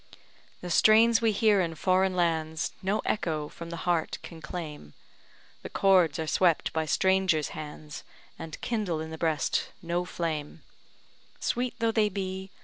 [0.61, 4.93] The strains we hear in foreign lands, No echo from the heart can claim;
[5.61, 8.03] The chords are swept by strangers' hands,
[8.39, 10.63] And kindle in the breast no flame,
[11.39, 12.49] Sweet though they be.